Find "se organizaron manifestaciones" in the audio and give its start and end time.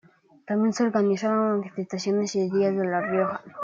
0.73-2.33